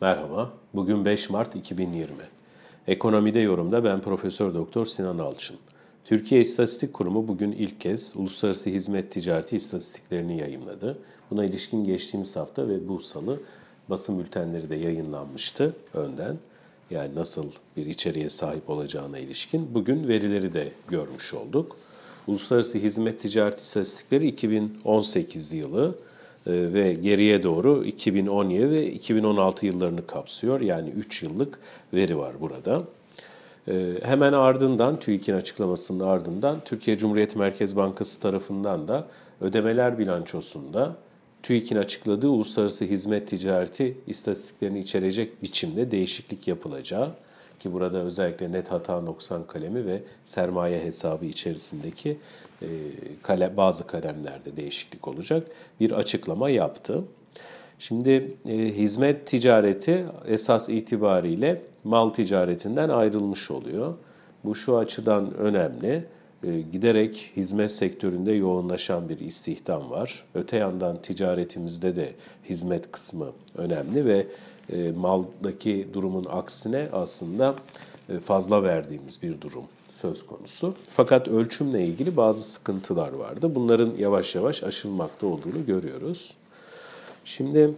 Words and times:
Merhaba, 0.00 0.52
bugün 0.74 1.04
5 1.04 1.30
Mart 1.30 1.56
2020. 1.56 2.08
Ekonomide 2.86 3.40
yorumda 3.40 3.84
ben 3.84 4.00
Profesör 4.00 4.54
Doktor 4.54 4.86
Sinan 4.86 5.18
Alçın. 5.18 5.56
Türkiye 6.04 6.40
İstatistik 6.40 6.92
Kurumu 6.92 7.28
bugün 7.28 7.52
ilk 7.52 7.80
kez 7.80 8.16
uluslararası 8.16 8.70
hizmet 8.70 9.10
ticareti 9.10 9.56
istatistiklerini 9.56 10.38
yayınladı. 10.38 10.98
Buna 11.30 11.44
ilişkin 11.44 11.84
geçtiğimiz 11.84 12.36
hafta 12.36 12.68
ve 12.68 12.88
bu 12.88 13.00
salı 13.00 13.40
basın 13.90 14.18
bültenleri 14.18 14.70
de 14.70 14.74
yayınlanmıştı 14.74 15.76
önden. 15.94 16.36
Yani 16.90 17.14
nasıl 17.14 17.46
bir 17.76 17.86
içeriğe 17.86 18.30
sahip 18.30 18.70
olacağına 18.70 19.18
ilişkin. 19.18 19.74
Bugün 19.74 20.08
verileri 20.08 20.54
de 20.54 20.72
görmüş 20.88 21.34
olduk. 21.34 21.76
Uluslararası 22.26 22.78
hizmet 22.78 23.20
ticareti 23.20 23.62
istatistikleri 23.62 24.28
2018 24.28 25.52
yılı 25.52 25.94
ve 26.46 26.92
geriye 26.94 27.42
doğru 27.42 27.84
2017 27.84 28.70
ve 28.70 28.86
2016 28.86 29.66
yıllarını 29.66 30.06
kapsıyor. 30.06 30.60
Yani 30.60 30.88
3 30.90 31.22
yıllık 31.22 31.58
veri 31.94 32.18
var 32.18 32.40
burada. 32.40 32.82
E, 33.68 33.94
hemen 34.02 34.32
ardından 34.32 35.00
TÜİK'in 35.00 35.34
açıklamasının 35.34 36.06
ardından 36.06 36.60
Türkiye 36.64 36.98
Cumhuriyet 36.98 37.36
Merkez 37.36 37.76
Bankası 37.76 38.20
tarafından 38.20 38.88
da 38.88 39.06
ödemeler 39.40 39.98
bilançosunda 39.98 40.96
TÜİK'in 41.42 41.76
açıkladığı 41.76 42.28
uluslararası 42.28 42.84
hizmet 42.84 43.28
ticareti 43.28 43.98
istatistiklerini 44.06 44.78
içerecek 44.78 45.42
biçimde 45.42 45.90
değişiklik 45.90 46.48
yapılacağı 46.48 47.10
ki 47.60 47.72
burada 47.72 47.98
özellikle 47.98 48.52
net 48.52 48.72
hata 48.72 49.00
noksan 49.00 49.46
kalemi 49.46 49.86
ve 49.86 50.02
sermaye 50.24 50.84
hesabı 50.84 51.24
içerisindeki 51.24 52.18
e, 52.62 52.66
kale, 53.22 53.56
bazı 53.56 53.86
kalemlerde 53.86 54.56
değişiklik 54.56 55.08
olacak 55.08 55.46
bir 55.80 55.90
açıklama 55.90 56.50
yaptı. 56.50 57.04
Şimdi 57.78 58.34
e, 58.48 58.52
hizmet 58.52 59.26
ticareti 59.26 60.04
esas 60.26 60.68
itibariyle 60.68 61.62
mal 61.84 62.10
ticaretinden 62.10 62.88
ayrılmış 62.88 63.50
oluyor. 63.50 63.94
Bu 64.44 64.54
şu 64.54 64.76
açıdan 64.76 65.34
önemli. 65.34 66.04
E, 66.44 66.60
giderek 66.60 67.32
hizmet 67.36 67.72
sektöründe 67.72 68.32
yoğunlaşan 68.32 69.08
bir 69.08 69.18
istihdam 69.18 69.90
var. 69.90 70.24
Öte 70.34 70.56
yandan 70.56 71.02
ticaretimizde 71.02 71.96
de 71.96 72.12
hizmet 72.48 72.92
kısmı 72.92 73.32
önemli 73.56 74.04
ve 74.04 74.26
e, 74.72 74.92
maldaki 74.92 75.88
durumun 75.92 76.26
aksine 76.30 76.88
aslında 76.92 77.54
e, 78.08 78.20
fazla 78.20 78.62
verdiğimiz 78.62 79.22
bir 79.22 79.40
durum 79.40 79.64
söz 79.90 80.26
konusu. 80.26 80.74
Fakat 80.90 81.28
ölçümle 81.28 81.86
ilgili 81.86 82.16
bazı 82.16 82.42
sıkıntılar 82.42 83.12
vardı. 83.12 83.54
Bunların 83.54 83.92
yavaş 83.98 84.34
yavaş 84.34 84.62
aşılmakta 84.62 85.26
olduğunu 85.26 85.66
görüyoruz. 85.66 86.34
Şimdi 87.24 87.70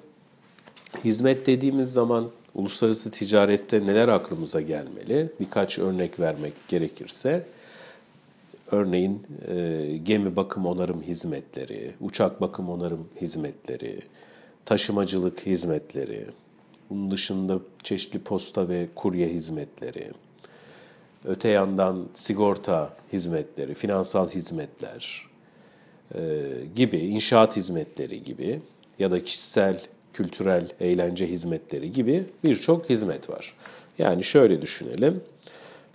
hizmet 1.05 1.47
dediğimiz 1.47 1.93
zaman 1.93 2.31
uluslararası 2.55 3.11
ticarette 3.11 3.87
neler 3.87 4.09
aklımıza 4.09 4.61
gelmeli? 4.61 5.33
Birkaç 5.41 5.79
örnek 5.79 6.21
vermek 6.21 6.53
gerekirse, 6.69 7.47
örneğin 8.71 9.23
e, 9.49 9.87
gemi 10.05 10.37
bakım 10.37 10.67
onarım 10.67 11.03
hizmetleri, 11.03 11.93
uçak 12.01 12.41
bakım 12.41 12.71
onarım 12.71 13.09
hizmetleri, 13.21 14.01
taşımacılık 14.65 15.47
hizmetleri, 15.47 16.27
bunun 16.91 17.11
dışında 17.11 17.59
çeşitli 17.83 18.19
posta 18.19 18.69
ve 18.69 18.89
kurye 18.95 19.29
hizmetleri, 19.29 20.11
öte 21.25 21.49
yandan 21.49 22.09
sigorta 22.15 22.97
hizmetleri, 23.13 23.75
finansal 23.75 24.31
hizmetler 24.31 25.27
e, 26.15 26.21
gibi, 26.75 26.99
inşaat 26.99 27.57
hizmetleri 27.57 28.23
gibi 28.23 28.61
ya 28.99 29.11
da 29.11 29.25
kişisel, 29.25 29.83
kültürel, 30.13 30.69
eğlence 30.81 31.27
hizmetleri 31.27 31.93
gibi 31.93 32.25
birçok 32.45 32.91
hizmet 32.91 33.31
var. 33.31 33.55
Yani 33.99 34.25
şöyle 34.25 34.63
düşünelim. 34.63 35.21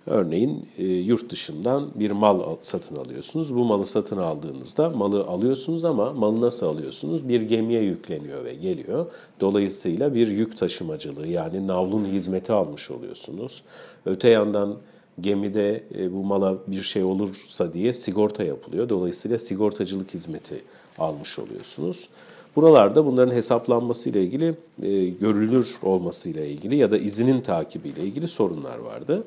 Örneğin 0.08 0.66
e, 0.78 0.84
yurt 0.86 1.30
dışından 1.30 1.90
bir 1.96 2.12
mal 2.12 2.40
satın 2.62 2.96
alıyorsunuz. 2.96 3.56
Bu 3.56 3.66
malı 3.66 3.86
satın 3.86 4.18
aldığınızda 4.18 4.90
malı 4.90 5.24
alıyorsunuz 5.24 5.86
ama 5.86 6.14
malı 6.14 6.42
nasıl 6.42 6.68
alıyorsunuz? 6.68 7.30
Bir 7.30 7.42
gemiye 7.42 7.82
yükleniyor 7.82 8.46
ve 8.46 8.54
geliyor. 8.54 9.06
Dolayısıyla 9.40 10.16
bir 10.16 10.28
yük 10.28 10.58
taşımacılığı 10.58 11.28
yani 11.28 11.68
navlun 11.68 12.06
hizmeti 12.06 12.54
almış 12.54 12.92
oluyorsunuz. 12.92 13.64
Öte 14.06 14.30
yandan 14.30 14.76
gemide 15.20 15.84
e, 15.96 16.14
bu 16.14 16.24
mala 16.24 16.58
bir 16.68 16.82
şey 16.82 17.04
olursa 17.04 17.74
diye 17.74 17.94
sigorta 17.94 18.44
yapılıyor. 18.44 18.90
Dolayısıyla 18.90 19.40
sigortacılık 19.40 20.14
hizmeti 20.14 20.62
almış 20.98 21.40
oluyorsunuz. 21.40 22.10
Buralarda 22.56 23.06
bunların 23.06 23.36
hesaplanması 23.36 24.10
ile 24.10 24.24
ilgili, 24.24 24.56
e, 24.84 25.06
görülür 25.10 25.76
olması 25.84 26.30
ile 26.30 26.50
ilgili 26.50 26.76
ya 26.76 26.92
da 26.92 26.98
izinin 26.98 27.42
takibi 27.42 27.90
ile 27.90 28.02
ilgili 28.02 28.28
sorunlar 28.28 28.78
vardı. 28.78 29.24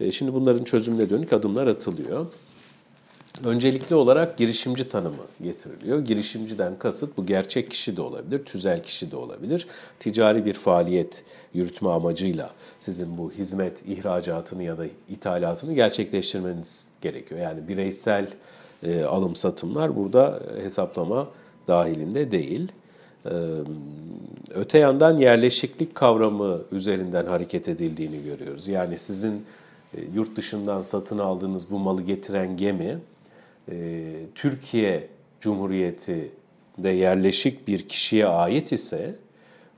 E, 0.00 0.12
şimdi 0.12 0.34
bunların 0.34 0.64
çözümüne 0.64 1.10
dönük 1.10 1.32
adımlar 1.32 1.66
atılıyor. 1.66 2.26
Öncelikli 3.44 3.94
olarak 3.94 4.38
girişimci 4.38 4.88
tanımı 4.88 5.22
getiriliyor. 5.42 5.98
Girişimciden 5.98 6.78
kasıt 6.78 7.16
bu 7.16 7.26
gerçek 7.26 7.70
kişi 7.70 7.96
de 7.96 8.02
olabilir, 8.02 8.44
tüzel 8.44 8.82
kişi 8.82 9.10
de 9.10 9.16
olabilir. 9.16 9.66
Ticari 10.00 10.44
bir 10.44 10.54
faaliyet 10.54 11.24
yürütme 11.54 11.88
amacıyla 11.88 12.50
sizin 12.78 13.18
bu 13.18 13.32
hizmet 13.32 13.88
ihracatını 13.88 14.62
ya 14.62 14.78
da 14.78 14.84
ithalatını 15.08 15.72
gerçekleştirmeniz 15.72 16.88
gerekiyor. 17.00 17.40
Yani 17.40 17.68
bireysel 17.68 18.28
e, 18.82 19.02
alım 19.02 19.34
satımlar 19.34 19.96
burada 19.96 20.40
hesaplama 20.62 21.28
dahilinde 21.68 22.30
değil. 22.30 22.72
E, 23.24 23.32
öte 24.54 24.78
yandan 24.78 25.18
yerleşiklik 25.18 25.94
kavramı 25.94 26.62
üzerinden 26.72 27.26
hareket 27.26 27.68
edildiğini 27.68 28.24
görüyoruz. 28.24 28.68
Yani 28.68 28.98
sizin 28.98 29.32
e, 29.32 29.42
yurt 30.14 30.36
dışından 30.36 30.80
satın 30.80 31.18
aldığınız 31.18 31.70
bu 31.70 31.78
malı 31.78 32.02
getiren 32.02 32.56
gemi 32.56 32.98
e, 33.70 34.04
Türkiye 34.34 35.08
Cumhuriyeti'de 35.40 36.88
yerleşik 36.88 37.68
bir 37.68 37.88
kişiye 37.88 38.26
ait 38.26 38.72
ise 38.72 39.14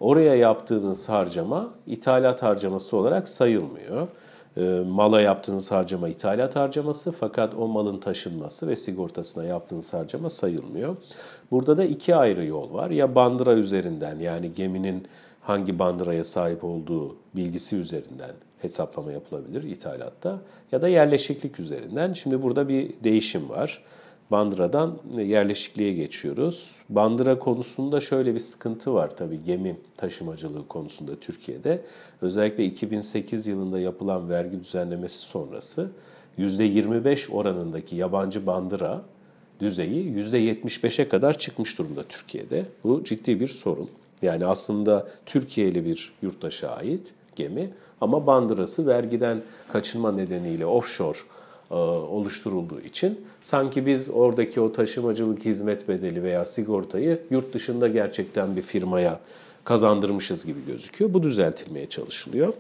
oraya 0.01 0.35
yaptığınız 0.35 1.09
harcama 1.09 1.71
ithalat 1.87 2.43
harcaması 2.43 2.97
olarak 2.97 3.29
sayılmıyor. 3.29 4.09
E, 4.57 4.61
mala 4.87 5.21
yaptığınız 5.21 5.73
harcama 5.73 6.09
ithalat 6.09 6.57
harcaması 6.57 7.13
fakat 7.13 7.55
o 7.55 7.69
malın 7.69 7.99
taşınması 7.99 8.69
ve 8.69 8.77
sigortasına 8.77 9.45
yaptığınız 9.45 9.95
harcama 9.95 10.31
sayılmıyor. 10.31 10.97
Burada 11.51 11.79
da 11.79 11.85
iki 11.85 12.17
ayrı 12.17 12.45
yol 12.45 12.73
var. 12.75 12.91
Ya 12.91 13.15
bandıra 13.15 13.55
üzerinden 13.55 14.19
yani 14.19 14.55
geminin 14.55 15.07
hangi 15.43 15.79
bandıraya 15.79 16.25
sahip 16.25 16.65
olduğu 16.65 17.17
bilgisi 17.37 17.77
üzerinden 17.77 18.31
hesaplama 18.67 19.13
yapılabilir 19.13 19.63
ithalatta 19.63 20.41
ya 20.73 20.83
da 20.83 20.89
yerleşiklik 20.89 21.61
üzerinden. 21.61 22.13
Şimdi 22.13 22.43
burada 22.43 22.69
bir 22.69 22.91
değişim 23.05 23.49
var. 23.49 23.83
Bandıradan 24.31 24.99
yerleşikliğe 25.19 25.93
geçiyoruz. 25.93 26.81
Bandıra 26.89 27.39
konusunda 27.39 28.01
şöyle 28.01 28.35
bir 28.35 28.39
sıkıntı 28.39 28.95
var 28.95 29.17
tabii 29.17 29.45
gemi 29.45 29.77
taşımacılığı 29.97 30.69
konusunda 30.69 31.17
Türkiye'de. 31.17 31.83
Özellikle 32.23 32.65
2008 32.65 33.47
yılında 33.47 33.81
yapılan 33.81 34.31
vergi 34.31 34.61
düzenlemesi 34.61 35.19
sonrası 35.19 35.91
%25 36.39 37.33
oranındaki 37.33 37.97
yabancı 37.97 38.47
bandıra 38.47 39.03
düzeyi 39.61 40.13
%75'e 40.13 41.09
kadar 41.09 41.39
çıkmış 41.39 41.79
durumda 41.79 42.05
Türkiye'de. 42.09 42.67
Bu 42.85 43.05
ciddi 43.05 43.41
bir 43.41 43.49
sorun. 43.49 43.89
Yani 44.23 44.47
aslında 44.47 45.09
Türkiye'li 45.27 45.85
bir 45.85 46.13
yurttaşa 46.23 46.69
ait 46.69 47.15
gemi 47.37 47.71
ama 48.01 48.27
bandırası 48.27 48.87
vergiden 48.87 49.43
kaçınma 49.73 50.13
nedeniyle 50.13 50.67
offshore 50.67 51.19
e, 51.71 51.75
oluşturulduğu 51.75 52.81
için 52.81 53.21
sanki 53.41 53.87
biz 53.87 54.11
oradaki 54.11 54.61
o 54.61 54.73
taşımacılık 54.73 55.45
hizmet 55.45 55.89
bedeli 55.89 56.23
veya 56.23 56.45
sigortayı 56.45 57.21
yurt 57.31 57.55
dışında 57.55 57.89
gerçekten 57.89 58.57
bir 58.57 58.63
firmaya 58.63 59.21
kazandırmışız 59.65 60.45
gibi 60.47 60.67
gözüküyor. 60.67 61.15
Bu 61.15 61.23
düzeltilmeye 61.23 61.89
çalışılıyor. 61.89 62.53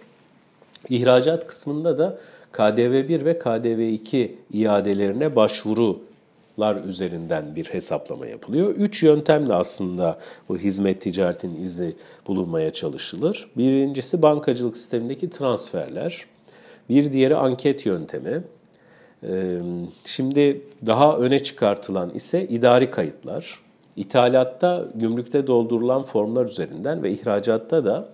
İhracat 0.88 1.46
kısmında 1.46 1.98
da 1.98 2.18
KDV1 2.52 3.24
ve 3.24 3.32
KDV2 3.32 4.30
iadelerine 4.52 5.36
başvuru 5.36 6.00
lar 6.60 6.76
üzerinden 6.76 7.56
bir 7.56 7.64
hesaplama 7.64 8.26
yapılıyor. 8.26 8.70
Üç 8.70 9.02
yöntemle 9.02 9.54
aslında 9.54 10.18
bu 10.48 10.58
hizmet 10.58 11.00
ticaretin 11.00 11.62
izi 11.62 11.96
bulunmaya 12.26 12.72
çalışılır. 12.72 13.50
Birincisi 13.56 14.22
bankacılık 14.22 14.76
sistemindeki 14.76 15.30
transferler. 15.30 16.26
Bir 16.88 17.12
diğeri 17.12 17.36
anket 17.36 17.86
yöntemi. 17.86 18.42
Şimdi 20.04 20.62
daha 20.86 21.16
öne 21.16 21.42
çıkartılan 21.42 22.10
ise 22.10 22.48
idari 22.48 22.90
kayıtlar. 22.90 23.60
İthalatta 23.96 24.84
gümrükte 24.94 25.46
doldurulan 25.46 26.02
formlar 26.02 26.46
üzerinden 26.46 27.02
ve 27.02 27.10
ihracatta 27.10 27.84
da 27.84 28.08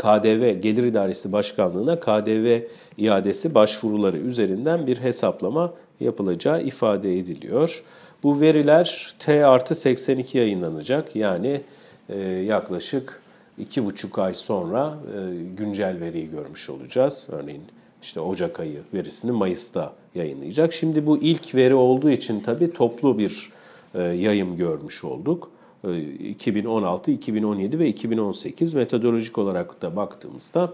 KDV 0.00 0.60
Gelir 0.60 0.82
İdaresi 0.82 1.32
Başkanlığı'na 1.32 2.00
KDV 2.00 2.60
iadesi 2.98 3.54
başvuruları 3.54 4.18
üzerinden 4.18 4.86
bir 4.86 4.96
hesaplama 4.96 5.72
yapılacağı 6.00 6.62
ifade 6.62 7.18
ediliyor. 7.18 7.82
Bu 8.22 8.40
veriler 8.40 9.14
T 9.18 9.46
artı 9.46 9.74
82 9.74 10.38
yayınlanacak. 10.38 11.16
Yani 11.16 11.60
e, 12.08 12.18
yaklaşık 12.22 13.20
iki 13.58 13.84
buçuk 13.84 14.18
ay 14.18 14.34
sonra 14.34 14.94
e, 15.16 15.18
güncel 15.56 16.00
veriyi 16.00 16.30
görmüş 16.30 16.70
olacağız. 16.70 17.28
Örneğin 17.32 17.62
işte 18.02 18.20
Ocak 18.20 18.60
ayı 18.60 18.80
verisini 18.94 19.32
Mayıs'ta 19.32 19.92
yayınlayacak. 20.14 20.72
Şimdi 20.72 21.06
bu 21.06 21.18
ilk 21.18 21.54
veri 21.54 21.74
olduğu 21.74 22.10
için 22.10 22.40
tabii 22.40 22.72
toplu 22.72 23.18
bir 23.18 23.50
e, 23.94 24.02
yayım 24.02 24.56
görmüş 24.56 25.04
olduk. 25.04 25.50
2016, 25.84 27.10
2017 27.10 27.78
ve 27.78 27.88
2018 27.88 28.74
metodolojik 28.74 29.38
olarak 29.38 29.82
da 29.82 29.96
baktığımızda 29.96 30.72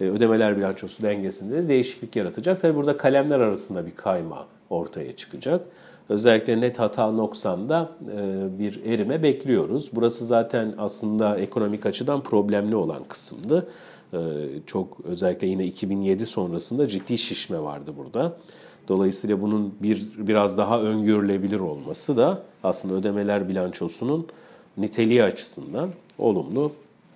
e, 0.00 0.04
ödemeler 0.04 0.56
bilançosu 0.56 1.02
dengesinde 1.02 1.54
de 1.54 1.68
değişiklik 1.68 2.16
yaratacak. 2.16 2.60
Tabii 2.60 2.76
burada 2.76 2.96
kalemler 2.96 3.40
arasında 3.40 3.86
bir 3.86 3.94
kayma 3.94 4.46
ortaya 4.70 5.16
çıkacak. 5.16 5.66
Özellikle 6.08 6.60
net 6.60 6.78
hata 6.78 7.10
noksanda 7.10 7.90
e, 8.16 8.58
bir 8.58 8.84
erime 8.84 9.22
bekliyoruz. 9.22 9.90
Burası 9.92 10.24
zaten 10.24 10.74
aslında 10.78 11.38
ekonomik 11.38 11.86
açıdan 11.86 12.22
problemli 12.22 12.76
olan 12.76 13.04
kısımdı. 13.04 13.68
E, 14.12 14.18
çok 14.66 14.98
özellikle 15.04 15.46
yine 15.46 15.64
2007 15.64 16.26
sonrasında 16.26 16.88
ciddi 16.88 17.18
şişme 17.18 17.62
vardı 17.62 17.92
burada. 17.98 18.36
Dolayısıyla 18.88 19.42
bunun 19.42 19.74
bir 19.82 20.08
biraz 20.16 20.58
daha 20.58 20.80
öngörülebilir 20.80 21.60
olması 21.60 22.16
da 22.16 22.42
aslında 22.62 22.94
ödemeler 22.94 23.48
bilançosunun 23.48 24.26
niteliği 24.76 25.22
açısından 25.22 25.90
olumlu 26.18 26.72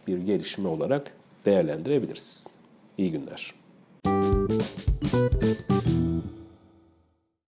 bir 0.07 0.19
gelişme 0.19 0.69
olarak 0.69 1.13
değerlendirebiliriz. 1.47 2.47
İyi 2.99 3.13
günler. 3.13 3.55